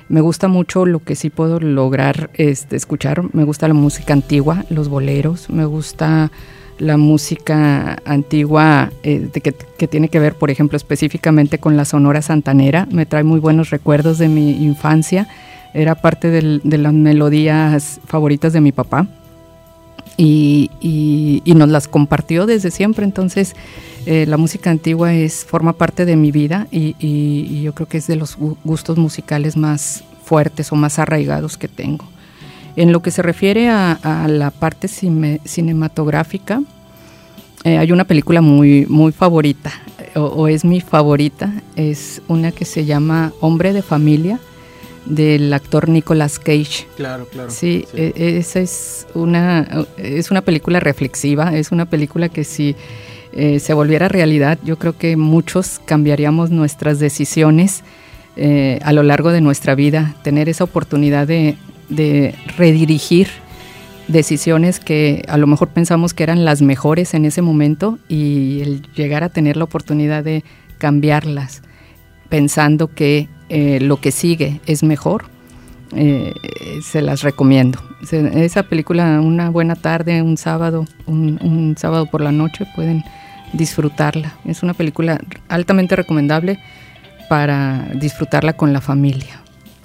Me 0.08 0.20
gusta 0.20 0.48
mucho 0.48 0.84
lo 0.84 0.98
que 1.00 1.14
sí 1.14 1.30
puedo 1.30 1.60
lograr 1.60 2.30
este, 2.34 2.76
escuchar. 2.76 3.22
Me 3.34 3.44
gusta 3.44 3.68
la 3.68 3.74
música 3.74 4.12
antigua, 4.12 4.64
los 4.68 4.88
boleros. 4.88 5.48
Me 5.48 5.64
gusta 5.64 6.30
la 6.78 6.96
música 6.96 7.98
antigua 8.04 8.90
eh, 9.02 9.28
que, 9.32 9.54
que, 9.78 9.88
tiene 9.88 10.08
que 10.08 10.18
ver, 10.18 10.34
por 10.34 10.50
ejemplo, 10.50 10.76
específicamente 10.76 11.58
con 11.58 11.76
la 11.76 11.84
Sonora 11.84 12.20
Santanera. 12.20 12.86
Me 12.90 13.06
trae 13.06 13.24
muy 13.24 13.40
buenos 13.40 13.70
recuerdos 13.70 14.18
de 14.18 14.28
mi 14.28 14.50
infancia 14.62 15.28
era 15.74 15.96
parte 15.96 16.30
de 16.30 16.78
las 16.78 16.92
melodías 16.92 18.00
favoritas 18.06 18.52
de 18.52 18.60
mi 18.60 18.72
papá 18.72 19.06
y, 20.16 21.42
nos 21.44 21.68
las 21.68 21.88
compartió 21.88 22.46
desde 22.46 22.70
siempre. 22.70 23.04
Entonces, 23.04 23.54
eh, 24.06 24.26
la 24.26 24.36
música 24.36 24.70
antigua 24.70 25.14
es, 25.14 25.44
forma 25.44 25.74
parte 25.74 26.04
de 26.04 26.16
mi 26.16 26.30
vida 26.30 26.66
y, 26.70 27.62
yo 27.62 27.74
creo 27.74 27.88
que 27.88 27.98
es 27.98 28.06
de 28.06 28.16
los 28.16 28.36
gustos 28.64 28.98
musicales 28.98 29.56
más 29.56 30.04
fuertes 30.24 30.72
o 30.72 30.76
más 30.76 30.98
arraigados 30.98 31.56
que 31.56 31.68
tengo. 31.68 32.06
En 32.76 32.92
lo 32.92 33.02
que 33.02 33.10
se 33.10 33.22
refiere 33.22 33.68
a, 33.68 34.26
la 34.28 34.50
parte 34.50 34.88
cinematográfica, 34.88 36.62
eh, 37.64 37.78
hay 37.78 37.92
una 37.92 38.04
película 38.04 38.40
muy, 38.40 38.84
muy 38.86 39.12
favorita, 39.12 39.72
o, 40.14 40.20
o, 40.20 40.48
es 40.48 40.64
mi 40.64 40.80
favorita, 40.80 41.52
es 41.76 42.20
una 42.28 42.52
que 42.52 42.64
se 42.66 42.84
llama 42.84 43.32
Hombre 43.40 43.72
de 43.72 43.80
Familia, 43.80 44.38
del 45.06 45.52
actor 45.52 45.88
Nicolas 45.88 46.38
Cage. 46.38 46.86
Claro, 46.96 47.26
claro. 47.26 47.50
Sí, 47.50 47.86
e, 47.94 48.36
esa 48.38 48.60
es 48.60 49.06
una, 49.14 49.86
es 49.96 50.30
una 50.30 50.42
película 50.42 50.80
reflexiva, 50.80 51.56
es 51.56 51.72
una 51.72 51.86
película 51.86 52.28
que 52.28 52.44
si 52.44 52.76
eh, 53.32 53.58
se 53.60 53.74
volviera 53.74 54.08
realidad, 54.08 54.58
yo 54.64 54.78
creo 54.78 54.96
que 54.96 55.16
muchos 55.16 55.80
cambiaríamos 55.84 56.50
nuestras 56.50 56.98
decisiones 56.98 57.82
eh, 58.36 58.78
a 58.82 58.92
lo 58.92 59.02
largo 59.02 59.30
de 59.30 59.40
nuestra 59.40 59.74
vida, 59.74 60.14
tener 60.22 60.48
esa 60.48 60.64
oportunidad 60.64 61.26
de, 61.26 61.56
de 61.88 62.34
redirigir 62.56 63.28
decisiones 64.08 64.80
que 64.80 65.24
a 65.28 65.38
lo 65.38 65.46
mejor 65.46 65.68
pensamos 65.68 66.14
que 66.14 66.22
eran 66.22 66.44
las 66.44 66.62
mejores 66.62 67.14
en 67.14 67.24
ese 67.24 67.42
momento 67.42 67.98
y 68.08 68.60
el 68.60 68.82
llegar 68.94 69.24
a 69.24 69.28
tener 69.28 69.56
la 69.56 69.64
oportunidad 69.64 70.24
de 70.24 70.44
cambiarlas 70.78 71.62
pensando 72.28 72.88
que 72.88 73.28
eh, 73.48 73.80
lo 73.80 73.98
que 74.00 74.10
sigue 74.10 74.60
es 74.66 74.82
mejor, 74.82 75.26
eh, 75.96 76.34
se 76.82 77.02
las 77.02 77.22
recomiendo. 77.22 77.78
esa 78.10 78.64
película, 78.64 79.20
una 79.20 79.50
buena 79.50 79.76
tarde, 79.76 80.22
un 80.22 80.36
sábado, 80.36 80.86
un, 81.06 81.74
sábado 81.78 82.06
por 82.06 82.20
la 82.20 82.32
noche, 82.32 82.66
pueden 82.74 83.04
disfrutarla. 83.52 84.34
Es 84.44 84.62
una 84.62 84.74
película 84.74 85.20
altamente 85.48 85.94
recomendable 85.94 86.58
para 87.28 87.88
disfrutarla 87.94 88.54
con 88.54 88.72
la 88.72 88.80
familia. 88.80 89.40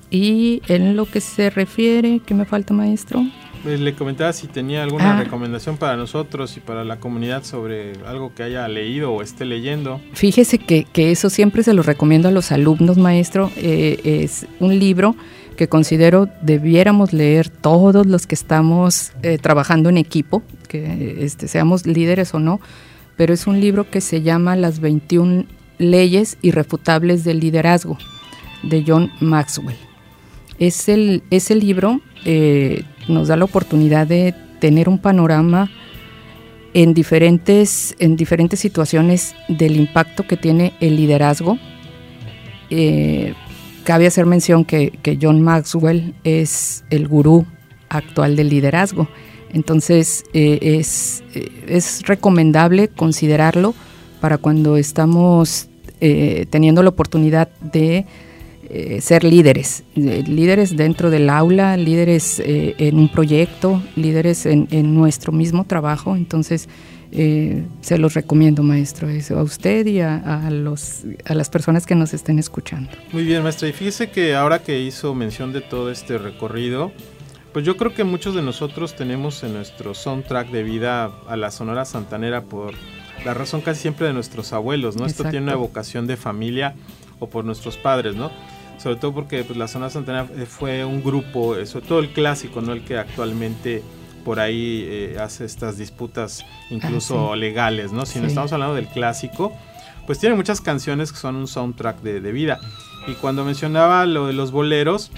Y 0.09 0.61
en 0.67 0.95
lo 0.95 1.05
que 1.05 1.21
se 1.21 1.49
refiere, 1.49 2.21
¿qué 2.25 2.33
me 2.33 2.45
falta, 2.45 2.73
maestro? 2.73 3.23
Eh, 3.65 3.77
le 3.77 3.93
comentaba 3.93 4.31
si 4.33 4.47
tenía 4.47 4.83
alguna 4.83 5.17
ah. 5.17 5.23
recomendación 5.23 5.77
para 5.77 5.97
nosotros 5.97 6.55
y 6.57 6.59
para 6.59 6.83
la 6.83 6.99
comunidad 6.99 7.43
sobre 7.43 7.93
algo 8.05 8.33
que 8.33 8.43
haya 8.43 8.67
leído 8.67 9.11
o 9.11 9.21
esté 9.21 9.45
leyendo. 9.45 9.99
Fíjese 10.13 10.57
que, 10.57 10.85
eso 10.93 11.29
siempre 11.29 11.63
se 11.63 11.73
lo 11.73 11.83
recomiendo 11.83 12.29
a 12.29 12.31
los 12.31 12.51
alumnos, 12.51 12.97
maestro. 12.97 13.51
Eh, 13.57 14.21
es 14.23 14.45
un 14.59 14.79
libro 14.79 15.15
que 15.57 15.67
considero 15.67 16.29
debiéramos 16.41 17.11
leer 17.11 17.49
todos 17.49 18.05
los 18.05 18.27
que 18.27 18.35
estamos 18.35 19.11
eh, 19.23 19.37
trabajando 19.37 19.89
en 19.89 19.97
equipo, 19.97 20.41
que 20.69 21.25
este, 21.25 21.49
seamos 21.49 21.85
líderes 21.85 22.33
o 22.33 22.39
no, 22.39 22.61
pero 23.17 23.33
es 23.33 23.45
un 23.45 23.59
libro 23.59 23.89
que 23.89 23.99
se 23.99 24.21
llama 24.21 24.55
Las 24.55 24.79
21 24.79 25.45
leyes 25.77 26.37
irrefutables 26.41 27.25
del 27.25 27.41
liderazgo, 27.41 27.97
de 28.63 28.85
John 28.87 29.11
Maxwell. 29.19 29.75
Es 30.59 30.87
el, 30.87 31.23
ese 31.29 31.55
libro 31.55 31.99
nos 33.09 33.27
da 33.27 33.35
la 33.35 33.45
oportunidad 33.45 34.07
de 34.07 34.33
tener 34.59 34.89
un 34.89 34.99
panorama 34.99 35.69
en 36.73 36.93
diferentes, 36.93 37.95
en 37.99 38.15
diferentes 38.15 38.59
situaciones 38.59 39.35
del 39.47 39.75
impacto 39.75 40.27
que 40.27 40.37
tiene 40.37 40.73
el 40.79 40.95
liderazgo. 40.95 41.57
Eh, 42.69 43.33
cabe 43.83 44.07
hacer 44.07 44.25
mención 44.25 44.65
que, 44.65 45.17
John 45.19 45.41
Maxwell 45.41 46.13
es 46.23 46.83
el 46.89 47.07
gurú 47.07 47.45
actual 47.89 48.35
del 48.35 48.49
liderazgo. 48.49 49.07
Entonces 49.51 50.23
eh, 50.33 50.59
es, 50.61 51.23
eh, 51.33 51.49
es, 51.67 52.03
recomendable 52.03 52.87
considerarlo 52.87 53.73
para 54.21 54.37
cuando 54.37 54.77
estamos 54.77 55.65
teniendo 55.99 56.81
la 56.81 56.89
oportunidad 56.89 57.49
de 57.59 58.05
eh, 58.71 59.01
ser 59.01 59.23
líderes, 59.23 59.83
eh, 59.95 60.23
líderes 60.27 60.77
dentro 60.77 61.09
del 61.09 61.31
aula, 61.31 61.75
líderes 61.75 62.39
eh, 62.39 62.75
en 62.77 62.99
un 62.99 63.09
proyecto, 63.09 63.81
líderes 63.95 64.45
en, 64.45 64.67
nuestro 64.93 65.31
mismo 65.31 65.65
trabajo. 65.65 66.15
Entonces, 66.15 66.69
se 67.11 67.97
los 67.97 68.13
recomiendo, 68.13 68.61
maestro, 68.61 69.09
eso, 69.09 69.39
a 69.39 69.41
usted 69.41 69.87
y 69.87 70.01
a, 70.01 70.47
los, 70.51 71.05
a 71.25 71.33
las 71.33 71.49
personas 71.49 71.87
que 71.87 71.95
nos 71.95 72.13
estén 72.13 72.37
escuchando. 72.37 72.91
Muy 73.11 73.23
bien, 73.23 73.41
maestra. 73.41 73.67
Y 73.67 73.73
fíjese 73.73 74.11
que 74.11 74.35
ahora 74.35 74.59
que 74.59 74.79
hizo 74.79 75.15
mención 75.15 75.51
de 75.51 75.61
todo 75.61 75.89
este 75.89 76.19
recorrido, 76.19 76.91
pues 77.51 77.65
yo 77.65 77.77
creo 77.77 77.95
que 77.95 78.03
muchos 78.03 78.35
de 78.35 78.43
nosotros 78.43 78.95
tenemos 78.95 79.43
en 79.43 79.53
nuestro 79.53 79.95
soundtrack 79.95 80.51
de 80.51 80.61
vida 80.61 81.11
a 81.27 81.35
la 81.35 81.49
Sonora 81.49 81.85
Santanera 81.85 82.43
por 82.43 82.75
la 83.25 83.33
razón 83.33 83.61
casi 83.61 83.81
siempre 83.81 84.05
de 84.05 84.13
nuestros 84.13 84.53
abuelos, 84.53 84.95
¿no? 84.95 85.07
Esto 85.07 85.23
tiene 85.23 85.47
una 85.47 85.55
vocación 85.55 86.05
de 86.05 86.15
familia 86.15 86.75
o 87.17 87.27
por 87.27 87.43
nuestros 87.43 87.75
padres, 87.75 88.15
¿no? 88.15 88.29
Sobre 88.79 88.95
todo 88.95 89.13
porque 89.13 89.43
pues, 89.43 89.57
la 89.57 89.67
zona 89.67 89.89
Santana 89.89 90.27
eh, 90.35 90.45
fue 90.45 90.83
un 90.85 91.03
grupo, 91.03 91.55
eh, 91.55 91.65
sobre 91.65 91.85
todo 91.85 91.99
el 91.99 92.09
clásico, 92.09 92.61
no 92.61 92.73
el 92.73 92.83
que 92.83 92.97
actualmente 92.97 93.83
por 94.23 94.39
ahí 94.39 94.85
eh, 94.87 95.17
hace 95.19 95.45
estas 95.45 95.77
disputas 95.77 96.45
incluso 96.69 97.33
ah, 97.33 97.35
legales, 97.35 97.91
¿no? 97.91 98.05
Si 98.05 98.19
no 98.19 98.27
estamos 98.27 98.51
hablando 98.53 98.75
del 98.75 98.87
clásico, 98.87 99.53
pues 100.05 100.19
tiene 100.19 100.35
muchas 100.35 100.61
canciones 100.61 101.11
que 101.11 101.17
son 101.17 101.35
un 101.35 101.47
soundtrack 101.47 102.01
de, 102.01 102.31
vida. 102.31 102.59
Y 103.07 103.13
cuando 103.13 103.45
mencionaba 103.45 104.05
lo 104.05 104.27
de 104.27 104.33
los 104.33 104.51
boleros, 104.51 105.11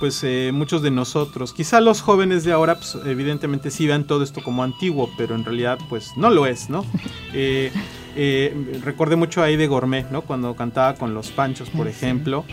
pues 0.00 0.24
muchos 0.52 0.82
de 0.82 0.90
nosotros, 0.90 1.52
quizá 1.52 1.80
los 1.80 2.02
jóvenes 2.02 2.44
de 2.44 2.52
ahora, 2.52 2.76
pues, 2.76 2.96
evidentemente 3.04 3.70
sí 3.70 3.86
vean 3.86 4.04
todo 4.04 4.22
esto 4.22 4.42
como 4.42 4.62
antiguo, 4.62 5.10
pero 5.16 5.34
en 5.34 5.44
realidad 5.44 5.78
pues 5.88 6.12
no 6.16 6.30
lo 6.30 6.46
es, 6.46 6.68
¿no? 6.70 6.84
recordé 8.82 9.16
mucho 9.16 9.42
ahí 9.42 9.56
de 9.56 9.66
Gourmet, 9.66 10.10
¿no? 10.10 10.22
Cuando 10.22 10.54
cantaba 10.56 10.94
con 10.94 11.14
los 11.14 11.30
Panchos, 11.30 11.70
por 11.70 11.86
ah, 11.86 11.90
ejemplo 11.90 12.44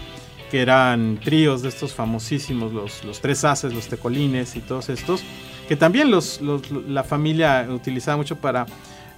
que 0.52 0.62
eran 0.62 1.20
tríos 1.24 1.62
de 1.62 1.70
estos 1.70 1.94
famosísimos, 1.94 2.74
los, 2.74 3.04
los 3.04 3.22
tres 3.22 3.44
haces, 3.44 3.74
los 3.74 3.88
tecolines 3.88 4.56
y 4.56 4.60
todos 4.60 4.90
estos, 4.90 5.24
que 5.68 5.75
también 5.75 6.12
los, 6.12 6.42
la 6.88 7.04
familia 7.04 7.68
utilizaba 7.70 8.18
mucho 8.18 8.36
para 8.36 8.66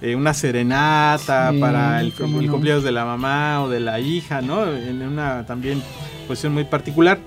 eh, 0.00 0.14
una 0.14 0.32
serenata, 0.32 1.52
para 1.58 2.00
el, 2.00 2.12
cumpleaños 2.14 2.84
de 2.84 2.92
la 2.92 3.04
mamá 3.04 3.62
o 3.62 3.68
de 3.68 3.80
la 3.80 4.00
hija, 4.00 4.40
¿no? 4.40 4.66
En 4.66 5.02
una 5.02 5.44
también 5.44 5.82
posición 6.26 6.54
muy 6.54 6.64
particular. 6.64 7.18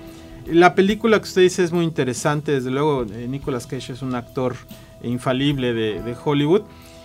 La 0.46 0.74
película 0.74 1.18
que 1.18 1.24
usted 1.24 1.42
dice 1.42 1.62
es 1.62 1.70
muy 1.70 1.84
interesante, 1.84 2.52
desde 2.52 2.70
luego 2.70 3.04
eh, 3.12 3.26
Nicolas 3.28 3.66
Cage 3.66 3.92
es 3.92 4.02
un 4.02 4.14
actor 4.14 4.56
infalible 5.02 5.72
de, 5.72 6.02
de 6.02 6.16
Hollywood. 6.24 6.62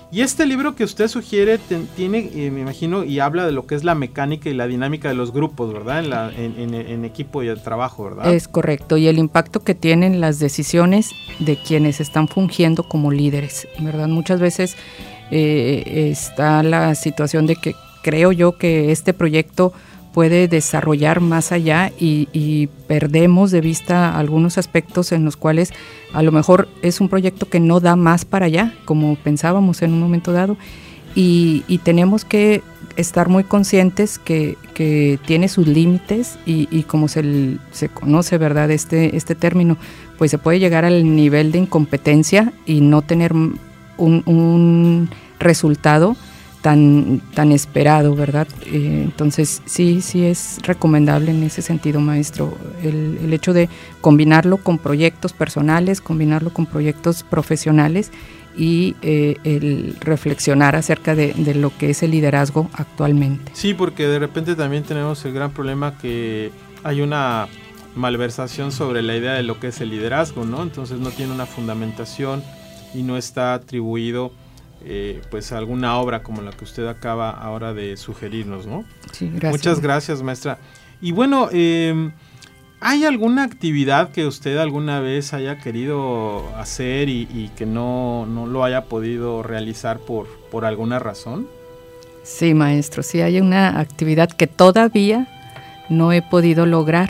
Y 0.09 0.21
este 0.21 0.45
libro 0.45 0.73
que 0.73 0.85
usted 0.85 1.09
sugiere 1.09 1.59
tiene, 1.95 2.29
eh, 2.33 2.49
me 2.49 2.61
imagino, 2.61 3.03
y 3.03 3.19
habla 3.19 3.45
de 3.45 3.51
lo 3.51 3.67
que 3.67 3.75
es 3.75 3.83
la 3.83 3.93
mecánica 3.93 4.49
y 4.49 4.53
la 4.53 4.65
dinámica 4.65 5.09
de 5.09 5.15
los 5.15 5.33
grupos, 5.33 5.73
¿verdad? 5.73 6.31
En, 6.37 7.03
equipo 7.03 7.43
y 7.43 7.49
el 7.49 7.61
trabajo, 7.61 8.05
¿verdad? 8.05 8.33
Es 8.33 8.47
correcto, 8.47 8.95
y 8.95 9.07
el 9.07 9.17
impacto 9.17 9.63
que 9.63 9.75
tienen 9.75 10.21
las 10.21 10.39
decisiones 10.39 11.11
de 11.39 11.57
quienes 11.57 11.99
están 11.99 12.29
fungiendo 12.29 12.83
como 12.83 13.11
líderes, 13.11 13.67
¿verdad? 13.79 14.07
Muchas 14.07 14.39
veces 14.39 14.77
eh, 15.29 16.09
está 16.09 16.63
la 16.63 16.95
situación 16.95 17.45
de 17.45 17.57
que 17.57 17.75
creo 18.01 18.31
yo 18.31 18.57
que 18.57 18.93
este 18.93 19.13
proyecto 19.13 19.73
puede 20.13 20.47
desarrollar 20.47 21.21
más 21.21 21.51
allá 21.51 21.91
y, 21.99 22.69
perdemos 22.87 23.51
de 23.51 23.59
vista 23.59 24.17
algunos 24.17 24.57
aspectos 24.57 25.11
en 25.11 25.25
los 25.25 25.35
cuales 25.35 25.73
a 26.13 26.23
lo 26.23 26.31
mejor 26.31 26.69
es 26.81 27.01
un 27.01 27.09
proyecto 27.09 27.49
que 27.49 27.59
no 27.59 27.81
da 27.81 27.97
más 27.97 28.23
para 28.23 28.45
allá, 28.45 28.73
como 28.85 29.15
pensábamos 29.17 29.81
en 29.81 29.91
un 29.93 29.99
momento 29.99 30.31
dado, 30.31 30.57
y, 31.15 31.63
tenemos 31.83 32.25
que 32.25 32.61
estar 32.95 33.29
muy 33.29 33.43
conscientes 33.43 34.19
que, 34.19 34.57
tiene 35.25 35.47
sus 35.47 35.67
límites 35.67 36.37
y, 36.45 36.83
como 36.83 37.07
se, 37.07 37.57
conoce, 37.93 38.37
¿verdad?, 38.37 38.71
este, 38.71 39.15
este 39.17 39.35
término, 39.35 39.77
pues 40.17 40.31
se 40.31 40.37
puede 40.37 40.59
llegar 40.59 40.85
al 40.85 41.15
nivel 41.15 41.51
de 41.51 41.59
incompetencia 41.59 42.53
y 42.65 42.81
no 42.81 43.01
tener 43.01 43.33
un 43.33 45.09
resultado 45.39 46.15
tan, 46.61 47.21
tan 47.33 47.51
esperado, 47.51 48.15
¿verdad? 48.15 48.47
Eh, 48.65 49.01
entonces 49.03 49.61
sí, 49.65 50.01
sí 50.01 50.25
es 50.25 50.59
recomendable 50.63 51.31
en 51.31 51.43
ese 51.43 51.61
sentido, 51.61 51.99
maestro, 51.99 52.57
el, 52.83 53.19
el, 53.23 53.33
hecho 53.33 53.53
de 53.53 53.69
combinarlo 54.01 54.57
con 54.57 54.77
proyectos 54.77 55.33
personales, 55.33 56.01
combinarlo 56.01 56.51
con 56.51 56.65
proyectos 56.65 57.23
profesionales 57.23 58.11
y 58.57 58.95
eh, 59.01 59.37
el 59.43 59.95
reflexionar 59.99 60.75
acerca 60.75 61.15
de, 61.15 61.33
de, 61.33 61.53
lo 61.53 61.75
que 61.77 61.91
es 61.91 62.01
el 62.01 62.11
liderazgo 62.11 62.69
actualmente. 62.73 63.51
Sí, 63.53 63.73
porque 63.73 64.07
de 64.07 64.19
repente 64.19 64.55
también 64.55 64.83
tenemos 64.83 65.23
el 65.25 65.33
gran 65.33 65.51
problema 65.51 65.97
que 65.97 66.51
hay 66.83 67.01
una 67.01 67.47
malversación 67.95 68.71
sobre 68.71 69.01
la 69.01 69.15
idea 69.15 69.33
de 69.33 69.43
lo 69.43 69.59
que 69.59 69.67
es 69.67 69.81
el 69.81 69.89
liderazgo, 69.89 70.45
¿no? 70.45 70.63
Entonces 70.63 70.99
no 70.99 71.11
tiene 71.11 71.33
una 71.33 71.45
fundamentación 71.45 72.43
y 72.93 73.03
no 73.03 73.17
está 73.17 73.53
atribuido 73.53 74.31
eh, 74.85 75.21
pues 75.29 75.51
alguna 75.51 75.97
obra 75.97 76.23
como 76.23 76.41
la 76.41 76.51
que 76.51 76.63
usted 76.63 76.87
acaba 76.87 77.31
ahora 77.31 77.73
de 77.73 77.97
sugerirnos, 77.97 78.67
¿no? 78.67 78.85
Sí, 79.11 79.29
gracias. 79.33 79.51
Muchas 79.51 79.81
gracias, 79.81 80.23
maestra. 80.23 80.59
Y 81.01 81.11
bueno, 81.11 81.49
eh, 81.51 82.11
¿hay 82.79 83.05
alguna 83.05 83.43
actividad 83.43 84.11
que 84.11 84.25
usted 84.25 84.57
alguna 84.57 84.99
vez 84.99 85.33
haya 85.33 85.57
querido 85.59 86.55
hacer 86.55 87.09
y, 87.09 87.27
y 87.33 87.51
que 87.55 87.65
no, 87.65 88.25
no, 88.25 88.47
lo 88.47 88.63
haya 88.63 88.85
podido 88.85 89.43
realizar 89.43 89.99
por, 89.99 90.27
por 90.51 90.65
alguna 90.65 90.99
razón? 90.99 91.47
Sí, 92.23 92.53
maestro, 92.53 93.03
sí 93.03 93.21
hay 93.21 93.39
una 93.39 93.79
actividad 93.79 94.29
que 94.29 94.47
todavía 94.47 95.27
no 95.89 96.11
he 96.11 96.21
podido 96.21 96.65
lograr 96.65 97.09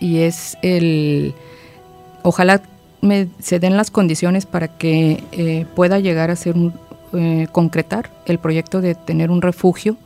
y 0.00 0.18
es 0.18 0.56
el, 0.62 1.34
ojalá 2.22 2.62
me, 3.00 3.28
se 3.38 3.58
den 3.58 3.76
las 3.76 3.90
condiciones 3.90 4.46
para 4.46 4.68
que 4.68 5.22
eh, 5.32 5.66
pueda 5.74 5.98
llegar 5.98 6.30
a 6.30 6.36
ser 6.36 6.56
un, 6.56 6.72
eh, 7.12 7.46
concretar 7.52 8.10
el 8.26 8.38
proyecto 8.38 8.80
de 8.80 8.94
tener 8.94 9.30
un 9.30 9.42
refugio 9.42 9.96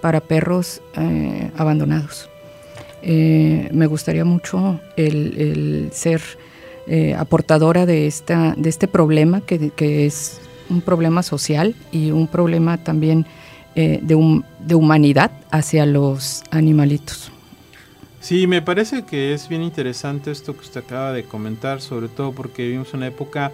para 0.00 0.20
perros 0.20 0.82
eh, 0.96 1.50
abandonados. 1.56 2.28
Me 3.02 3.86
gustaría 3.86 4.24
mucho 4.24 4.80
el, 4.96 5.90
ser 5.92 6.22
aportadora 7.18 7.84
de, 7.84 8.06
esta, 8.06 8.54
de 8.56 8.70
este 8.70 8.88
problema, 8.88 9.42
que, 9.42 9.68
que, 9.70 10.06
es 10.06 10.40
un 10.70 10.80
problema 10.80 11.22
social 11.22 11.74
y 11.92 12.12
un 12.12 12.28
problema 12.28 12.78
también 12.78 13.26
de, 13.74 14.14
un, 14.14 14.46
de 14.58 14.74
humanidad 14.74 15.32
hacia 15.50 15.84
los 15.84 16.44
animalitos. 16.50 17.33
Sí, 18.24 18.46
me 18.46 18.62
parece 18.62 19.04
que 19.04 19.34
es 19.34 19.50
bien 19.50 19.62
interesante 19.62 20.30
esto 20.30 20.54
que 20.54 20.60
usted 20.60 20.82
acaba 20.82 21.12
de 21.12 21.24
comentar, 21.24 21.82
sobre 21.82 22.08
todo 22.08 22.32
porque 22.32 22.62
vivimos 22.62 22.94
una 22.94 23.06
época 23.06 23.52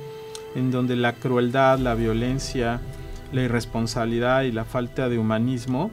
en 0.54 0.70
donde 0.70 0.94
la 0.94 1.14
crueldad, 1.14 1.80
la 1.80 1.96
violencia, 1.96 2.80
la 3.32 3.42
irresponsabilidad 3.42 4.42
y 4.42 4.52
la 4.52 4.64
falta 4.64 5.08
de 5.08 5.18
humanismo 5.18 5.90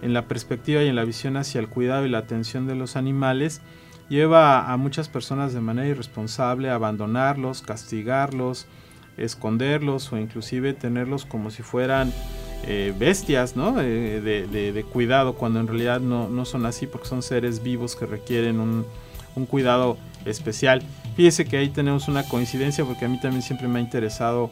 en 0.00 0.14
la 0.14 0.26
perspectiva 0.26 0.82
y 0.82 0.88
en 0.88 0.96
la 0.96 1.04
visión 1.04 1.36
hacia 1.36 1.60
el 1.60 1.68
cuidado 1.68 2.06
y 2.06 2.08
la 2.08 2.16
atención 2.16 2.66
de 2.66 2.74
los 2.74 2.96
animales 2.96 3.60
lleva 4.08 4.72
a 4.72 4.76
muchas 4.78 5.10
personas 5.10 5.52
de 5.52 5.60
manera 5.60 5.88
irresponsable 5.88 6.70
a 6.70 6.76
abandonarlos, 6.76 7.60
castigarlos, 7.60 8.66
esconderlos 9.18 10.10
o 10.14 10.16
inclusive 10.16 10.72
tenerlos 10.72 11.26
como 11.26 11.50
si 11.50 11.62
fueran 11.62 12.10
eh, 12.66 12.94
bestias 12.98 13.56
¿no? 13.56 13.72
de, 13.72 14.20
de, 14.20 14.72
de, 14.72 14.84
cuidado 14.84 15.34
cuando 15.34 15.60
en 15.60 15.66
realidad 15.66 16.00
no, 16.00 16.28
no, 16.28 16.44
son 16.44 16.66
así 16.66 16.86
porque 16.86 17.08
son 17.08 17.22
seres 17.22 17.62
vivos 17.62 17.96
que 17.96 18.06
requieren 18.06 18.60
un, 18.60 18.84
un 19.34 19.46
cuidado 19.46 19.96
especial. 20.24 20.82
Fíjese 21.16 21.44
que 21.44 21.56
ahí 21.56 21.68
tenemos 21.68 22.08
una 22.08 22.22
coincidencia 22.24 22.84
porque 22.84 23.04
a 23.04 23.08
mí 23.08 23.20
también 23.20 23.42
siempre 23.42 23.68
me 23.68 23.78
ha 23.78 23.82
interesado 23.82 24.50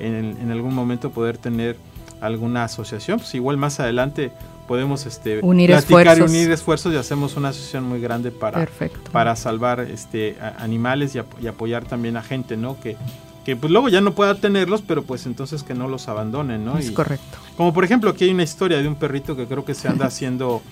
en, 0.00 0.36
en 0.40 0.50
algún 0.50 0.74
momento 0.74 1.10
poder 1.10 1.38
tener 1.38 1.76
alguna 2.20 2.64
asociación. 2.64 3.18
Pues 3.18 3.34
igual 3.34 3.56
más 3.56 3.80
adelante 3.80 4.32
podemos 4.66 5.06
este, 5.06 5.40
unir 5.42 5.70
platicar 5.70 6.06
esfuerzos. 6.06 6.32
y 6.32 6.36
unir 6.36 6.50
esfuerzos 6.52 6.94
y 6.94 6.96
hacemos 6.96 7.36
una 7.36 7.50
asociación 7.50 7.84
muy 7.84 8.00
grande 8.00 8.30
para, 8.30 8.66
para 9.10 9.36
salvar 9.36 9.80
este, 9.80 10.36
a, 10.40 10.62
animales 10.62 11.14
y, 11.14 11.20
y, 11.42 11.46
apoyar 11.46 11.84
también 11.84 12.16
a 12.16 12.22
gente, 12.22 12.56
¿no? 12.56 12.78
Que, 12.80 12.96
que 13.44 13.56
pues 13.56 13.72
luego 13.72 13.88
ya 13.88 14.00
no 14.00 14.14
pueda 14.14 14.34
tenerlos, 14.36 14.82
pero 14.82 15.02
pues 15.02 15.26
entonces 15.26 15.62
que 15.62 15.74
no 15.74 15.88
los 15.88 16.08
abandonen, 16.08 16.64
¿no? 16.64 16.78
Es 16.78 16.90
y, 16.90 16.94
correcto. 16.94 17.38
Como 17.56 17.72
por 17.72 17.84
ejemplo 17.84 18.10
aquí 18.10 18.24
hay 18.24 18.30
una 18.30 18.44
historia 18.44 18.78
de 18.78 18.88
un 18.88 18.94
perrito 18.94 19.36
que 19.36 19.46
creo 19.46 19.64
que 19.64 19.74
se 19.74 19.88
anda 19.88 20.06
haciendo 20.06 20.62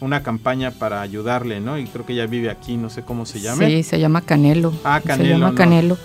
una 0.00 0.22
campaña 0.22 0.70
para 0.70 1.00
ayudarle, 1.00 1.60
¿no? 1.60 1.78
Y 1.78 1.86
creo 1.86 2.06
que 2.06 2.12
ella 2.12 2.26
vive 2.26 2.50
aquí, 2.50 2.76
no 2.76 2.90
sé 2.90 3.02
cómo 3.02 3.26
se 3.26 3.40
llama. 3.40 3.66
Sí, 3.66 3.82
se 3.82 3.98
llama 3.98 4.20
Canelo. 4.20 4.72
Ah, 4.84 5.00
Canelo. 5.04 5.24
Se 5.24 5.30
llama 5.30 5.50
¿no? 5.50 5.54
Canelo. 5.56 5.98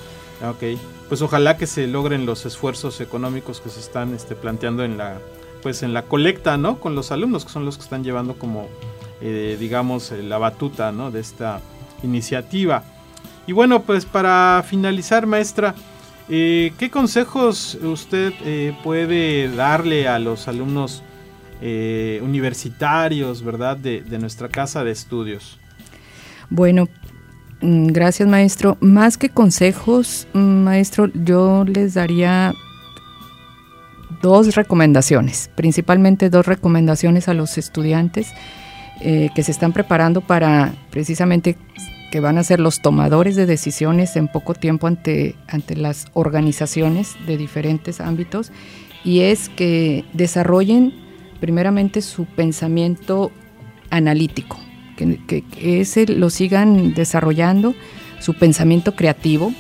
Ok, 0.50 0.80
pues 1.10 1.22
ojalá 1.22 1.58
que 1.58 1.68
se 1.68 1.88
logren 1.88 2.26
los 2.26 2.46
esfuerzos 2.46 3.00
económicos 3.02 3.62
que 3.62 3.70
se 3.70 3.80
están 3.80 4.14
este, 4.16 4.36
planteando 4.36 4.84
en 4.84 4.98
la, 4.98 5.20
pues 5.62 5.84
en 5.84 5.94
la 5.94 6.04
colecta, 6.04 6.58
¿no? 6.58 6.80
Con 6.80 6.96
los 6.96 7.12
alumnos 7.12 7.46
que 7.46 7.52
son 7.52 7.66
los 7.66 7.78
que 7.78 7.84
están 7.84 8.04
llevando 8.04 8.36
como, 8.36 8.68
eh, 9.22 9.58
digamos, 9.60 10.12
eh, 10.12 10.24
la 10.24 10.38
batuta, 10.38 10.92
¿no? 10.92 11.12
De 11.12 11.20
esta 11.20 11.62
iniciativa. 12.02 12.84
Y 13.46 13.52
bueno, 13.52 13.84
pues 13.84 14.06
para 14.06 14.64
finalizar, 14.68 15.28
maestra, 15.28 15.76
eh, 16.30 16.74
¿qué 16.78 16.90
consejos 16.90 17.76
usted 17.82 18.34
eh, 18.46 18.76
puede 18.84 19.54
darle 19.54 20.08
a 20.08 20.20
los 20.20 20.48
alumnos 20.48 21.04
eh, 21.62 22.20
universitarios, 22.24 23.44
verdad, 23.44 23.78
de, 23.78 24.04
nuestra 24.20 24.50
casa 24.50 24.84
de 24.84 24.92
estudios? 24.92 25.60
Bueno, 26.50 26.88
mm, 27.62 27.88
gracias 27.88 28.28
maestro. 28.28 28.78
Más 28.80 29.18
que 29.18 29.30
consejos, 29.30 30.28
mm, 30.34 30.40
maestro, 30.40 31.10
yo 31.14 31.66
les 31.66 31.96
daría 31.96 32.54
dos 34.22 34.56
recomendaciones, 34.56 35.50
principalmente 35.56 36.30
dos 36.30 36.46
recomendaciones 36.46 37.28
a 37.28 37.34
los 37.34 37.58
estudiantes 37.58 38.34
que 39.02 39.44
se 39.44 39.52
están 39.52 39.74
preparando 39.74 40.22
para 40.22 40.72
precisamente 40.90 41.58
que 42.14 42.20
van 42.20 42.38
a 42.38 42.44
ser 42.44 42.60
los 42.60 42.80
tomadores 42.80 43.36
de 43.36 43.48
decisiones 43.48 44.16
en 44.18 44.28
poco 44.28 44.54
tiempo 44.54 44.86
ante, 44.86 45.36
ante 45.48 45.76
las 45.76 46.06
organizaciones 46.14 47.16
de 47.26 47.38
diferentes 47.38 48.00
ámbitos 48.00 48.52
y 49.04 49.22
es 49.22 49.50
que 49.50 50.06
desarrollen 50.14 50.94
primeramente 51.40 52.04
su 52.04 52.26
pensamiento 52.26 53.32
analítico, 53.90 54.60
que, 54.96 55.26
que, 55.26 55.42
que, 55.42 55.82
ese 55.82 56.06
lo 56.06 56.30
sigan 56.30 56.94
desarrollando, 56.94 57.74
su 58.20 58.36
pensamiento 58.36 58.96
creativo, 58.96 59.52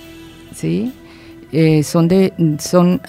¿sí? 0.53 0.93
Eh, 1.51 1.81
son, 1.81 2.07
de, 2.07 2.33
son, 2.59 3.01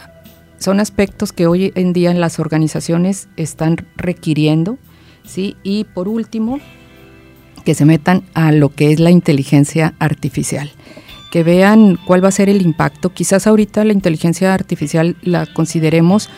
son 0.57 0.81
aspectos 0.81 1.35
que 1.35 1.47
hoy 1.47 1.71
en 1.75 1.93
día 1.93 2.15
las 2.15 2.39
organizaciones 2.39 3.29
están 3.37 3.77
requiriendo, 3.95 4.79
¿sí? 5.23 5.59
Y 5.63 5.85
por 5.85 6.09
último, 6.09 6.61
que 7.65 7.75
se 7.75 7.85
metan 7.85 8.23
a 8.35 8.53
lo 8.53 8.69
que 8.69 8.93
es 8.93 9.01
la 9.01 9.11
inteligencia 9.11 9.95
artificial 9.99 10.71
que 11.35 11.43
vean 11.43 11.99
cuál 12.07 12.23
va 12.23 12.29
a 12.29 12.31
ser 12.31 12.49
el 12.49 12.63
impacto. 12.63 13.13
Quizás 13.13 13.49
ahorita 13.49 13.83
la 13.83 13.93
inteligencia 13.93 14.55
artificial 14.55 15.17
la 15.23 15.47
consideremos 15.47 16.31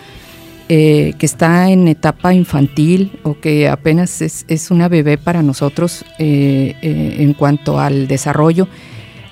eh, 0.68 1.12
que 1.18 1.26
está 1.26 1.70
en 1.70 1.86
etapa 1.86 2.34
infantil 2.34 3.20
o 3.22 3.38
que 3.38 3.68
apenas 3.68 4.20
es, 4.20 4.70
una 4.70 4.88
bebé 4.88 5.16
para 5.16 5.42
nosotros 5.42 6.04
eh, 6.18 6.74
eh, 6.80 7.16
en 7.18 7.34
cuanto 7.34 7.78
al 7.78 8.08
desarrollo. 8.08 8.66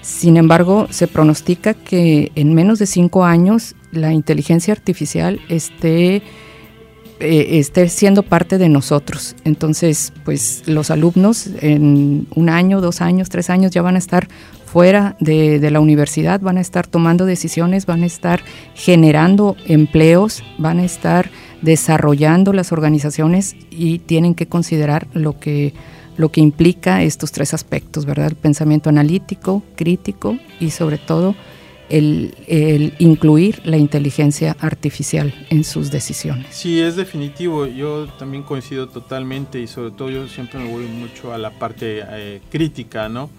Sin 0.01 0.37
embargo, 0.37 0.87
se 0.91 1.09
pronostica 1.09 1.75
que 1.75 2.31
en 2.37 2.55
menos 2.55 2.79
de 2.79 2.87
cinco 2.87 3.25
años 3.25 3.75
la 3.91 4.13
inteligencia 4.13 4.73
artificial 4.73 5.41
esté, 5.49 6.23
esté 7.25 7.89
siendo 7.89 8.23
parte 8.23 8.59
de 8.59 8.69
nosotros. 8.69 9.35
Entonces, 9.45 10.13
pues 10.25 10.63
los 10.67 10.91
alumnos 10.91 11.49
en 11.61 12.27
un 12.35 12.49
año, 12.49 12.81
dos 12.81 13.01
años, 13.01 13.29
tres 13.29 13.51
años 13.51 13.73
ya 13.73 13.83
van 13.83 13.97
a 13.97 13.99
estar 13.99 14.29
fuera 14.67 15.17
de, 15.21 15.61
de, 15.61 15.71
la 15.71 15.79
universidad, 15.79 16.41
van 16.41 16.59
a 16.59 16.61
estar 16.61 16.87
tomando 16.87 17.27
decisiones, 17.27 17.87
van 17.87 18.03
a 18.03 18.07
estar 18.07 18.43
generando 18.75 19.57
empleos, 19.67 20.43
van 20.59 20.81
a 20.81 20.85
estar 20.85 21.31
desarrollando 21.63 22.53
las 22.53 22.73
organizaciones 22.73 23.57
y 23.71 24.01
tienen 24.01 24.35
que 24.35 24.47
considerar 24.47 25.07
lo 25.15 25.39
que, 25.39 25.75
lo 26.17 26.31
que 26.31 26.41
implica 26.41 27.03
estos 27.03 27.33
tres 27.33 27.55
aspectos, 27.55 28.05
¿verdad? 28.05 28.27
El 28.27 28.37
pensamiento 28.37 28.91
analítico, 28.91 29.63
crítico 29.77 30.39
y 30.61 30.71
sobre 30.71 30.99
todo 30.99 31.35
el, 31.89 32.35
el, 32.47 32.95
incluir 32.99 33.61
la 33.65 33.77
inteligencia 33.77 34.57
artificial 34.61 35.35
en 35.51 35.65
sus 35.65 35.91
decisiones. 35.91 36.47
Sí, 36.51 36.81
es 36.81 36.97
definitivo. 36.97 37.67
Yo 37.67 38.07
también 38.19 38.43
coincido 38.43 38.89
totalmente 38.89 39.61
y 39.61 39.67
sobre 39.67 39.91
todo 39.91 40.11
yo 40.11 40.29
siempre 40.29 40.61
me 40.61 40.71
voy 40.71 40.87
mucho 40.87 41.33
a 41.33 41.39
la 41.39 41.51
parte 41.51 42.03
eh, 42.03 42.41
crítica, 42.51 43.09
¿no? 43.09 43.31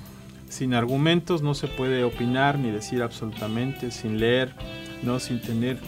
sin 0.55 0.73
argumentos 0.73 1.41
no 1.41 1.53
se 1.53 1.67
puede 1.67 2.03
opinar 2.03 2.57
ni 2.57 2.71
decir 2.71 3.01
absolutamente, 3.01 3.91
sin 3.91 4.19
leer, 4.19 4.53
no 5.03 5.19
sin 5.19 5.41
tener 5.41 5.79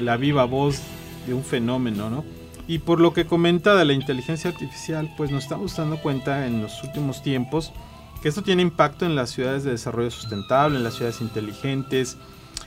la 0.00 0.16
viva 0.16 0.44
voz 0.44 0.80
de 1.26 1.34
un 1.34 1.44
fenómeno, 1.44 2.08
¿no? 2.08 2.24
Y 2.68 2.78
por 2.78 2.98
lo 3.00 3.12
que 3.12 3.26
comenta 3.26 3.76
de 3.76 3.84
la 3.84 3.92
inteligencia 3.92 4.50
artificial, 4.50 5.12
pues 5.16 5.30
nos 5.30 5.44
estamos 5.44 5.76
dando 5.76 6.00
cuenta 6.00 6.46
en 6.46 6.62
los 6.62 6.82
últimos 6.82 7.22
tiempos 7.22 7.72
que 8.22 8.28
esto 8.28 8.42
tiene 8.42 8.62
impacto 8.62 9.06
en 9.06 9.14
las 9.14 9.30
ciudades 9.30 9.64
de 9.64 9.72
desarrollo 9.72 10.10
sustentable, 10.10 10.76
en 10.76 10.84
las 10.84 10.94
ciudades 10.94 11.20
inteligentes, 11.20 12.16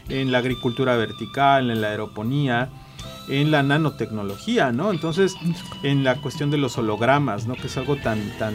en 0.10 0.32
la 0.32 0.40
agricultura 0.40 0.96
vertical, 0.96 1.72
en 1.72 1.82
la 1.82 1.90
aeroponía, 1.90 2.70
en 3.28 3.52
la 3.52 3.64
nanotecnología, 3.64 4.72
¿no? 4.72 4.92
Entonces, 4.92 5.36
en 5.84 6.04
la 6.04 6.16
cuestión 6.16 6.50
de 6.50 6.58
los 6.58 6.78
hologramas, 6.78 7.48
¿no? 7.48 7.56
Que 7.56 7.68
es 7.68 7.78
algo 7.78 7.96
tan, 7.96 8.20
tan, 8.40 8.54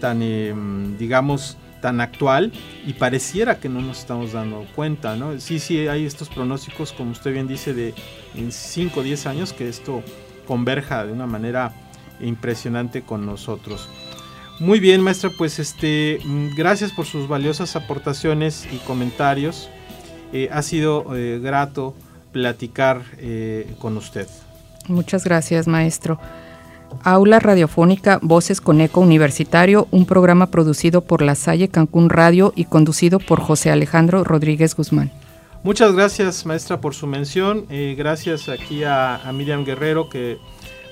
tan, 0.00 0.22
em, 0.22 0.96
digamos, 0.98 1.56
tan 1.80 2.00
actual 2.00 2.52
y 2.86 2.94
pareciera 2.94 3.60
que 3.60 3.68
no 3.68 3.80
nos 3.82 4.00
estamos 4.00 4.32
dando 4.32 4.66
cuenta, 4.74 5.16
¿no? 5.16 5.38
Sí, 5.40 5.58
sí, 5.58 5.86
hay 5.88 6.06
estos 6.06 6.28
pronósticos, 6.28 6.92
como 6.92 7.10
usted 7.10 7.32
bien 7.32 7.46
dice, 7.46 7.74
de 7.74 7.94
en 8.34 8.52
5 8.52 9.00
o 9.00 9.02
10 9.02 9.26
años 9.26 9.52
que 9.52 9.68
esto 9.68 10.02
converja 10.46 11.04
de 11.04 11.12
una 11.12 11.26
manera 11.26 11.72
impresionante 12.20 13.02
con 13.02 13.26
nosotros. 13.26 13.88
Muy 14.60 14.78
bien, 14.78 15.00
maestra, 15.00 15.30
pues 15.36 15.58
este, 15.58 16.20
mm, 16.24 16.54
gracias 16.54 16.92
por 16.92 17.06
sus 17.06 17.26
valiosas 17.26 17.74
aportaciones 17.74 18.68
y 18.72 18.76
comentarios. 18.78 19.68
Eh, 20.32 20.48
ha 20.52 20.62
sido 20.62 21.16
eh, 21.16 21.40
grato 21.42 21.94
platicar 22.32 23.02
eh, 23.18 23.74
con 23.78 23.96
usted. 23.96 24.28
Muchas 24.86 25.24
gracias, 25.24 25.66
maestro. 25.66 26.20
Aula 27.02 27.40
Radiofónica 27.40 28.20
Voces 28.22 28.60
con 28.60 28.80
Eco 28.80 29.00
Universitario, 29.00 29.88
un 29.90 30.06
programa 30.06 30.46
producido 30.52 31.00
por 31.00 31.22
La 31.22 31.34
Salle 31.34 31.68
Cancún 31.68 32.08
Radio 32.08 32.52
y 32.54 32.66
conducido 32.66 33.18
por 33.18 33.40
José 33.40 33.72
Alejandro 33.72 34.22
Rodríguez 34.22 34.76
Guzmán. 34.76 35.10
Muchas 35.64 35.92
gracias, 35.92 36.46
maestra, 36.46 36.80
por 36.80 36.94
su 36.94 37.08
mención. 37.08 37.66
gracias 37.96 38.48
aquí 38.48 38.84
a, 38.84 39.16
a 39.16 39.32
Miriam 39.32 39.64
Guerrero, 39.64 40.08
que 40.08 40.38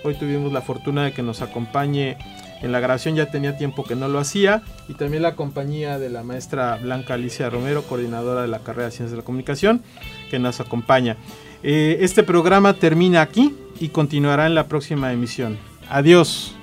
hoy 0.03 0.15
tuvimos 0.15 0.53
la 0.53 0.63
fortuna 0.63 1.05
de 1.05 1.13
que 1.13 1.23
nos 1.23 1.43
acompañe 1.43 2.17
en 2.63 2.73
la 2.73 2.81
grabación 2.81 3.17
ya 3.17 3.31
tenía 3.31 3.57
tiempo 3.57 3.85
que 3.85 3.97
no 3.97 4.09
lo 4.09 4.19
hacía 4.19 4.63
y 4.89 4.95
también 4.95 5.23
la 5.23 5.35
compañía 5.35 5.99
de 5.99 6.11
la 6.11 6.23
maestra 6.23 6.79
Blanca 6.81 7.15
Alicia 7.15 7.51
Romero, 7.51 7.83
coordinadora 7.83 8.43
de 8.43 8.49
la 8.49 8.61
carrera 8.61 8.87
de 8.87 8.93
Ciencias 8.93 9.11
de 9.11 9.17
la 9.19 9.25
Comunicación, 9.25 9.83
que 10.31 10.39
nos 10.39 10.61
acompaña. 10.61 11.17
Eh, 11.63 11.99
este 12.01 12.23
programa 12.23 12.75
termina 12.75 13.21
aquí 13.21 13.55
y 13.81 13.89
continuará 13.89 14.47
en 14.47 14.55
la 14.55 14.69
próxima 14.69 15.13
emisión. 15.13 15.59
Adiós. 15.89 16.55